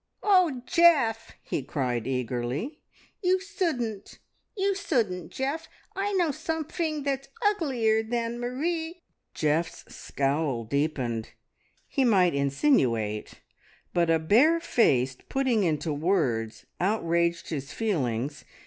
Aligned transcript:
"Oh, 0.23 0.63
Geoff!" 0.65 1.33
he 1.43 1.61
cried 1.61 2.07
eagerly. 2.07 2.79
"You 3.21 3.39
souldn't! 3.39 4.17
You 4.57 4.73
souldn't, 4.73 5.29
Geoff! 5.31 5.69
I 5.95 6.11
know 6.13 6.31
somefing 6.31 7.03
that's 7.03 7.27
uglier 7.45 8.01
than 8.01 8.39
Marie" 8.39 9.03
Geoff's 9.35 9.85
scowl 9.95 10.63
deepened. 10.63 11.33
He 11.87 12.03
might 12.03 12.33
insinuate, 12.33 13.41
but 13.93 14.09
a 14.09 14.17
barefaced 14.17 15.29
putting 15.29 15.63
into 15.63 15.93
words 15.93 16.65
outraged 16.79 17.49
his 17.51 17.71
feelings. 17.71 18.43